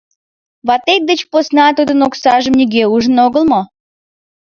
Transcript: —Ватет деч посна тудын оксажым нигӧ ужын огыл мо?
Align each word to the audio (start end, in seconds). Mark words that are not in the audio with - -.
—Ватет 0.67 1.01
деч 1.09 1.21
посна 1.31 1.67
тудын 1.77 1.99
оксажым 2.07 2.53
нигӧ 2.59 2.83
ужын 2.93 3.15
огыл 3.25 3.43
мо? 3.51 3.61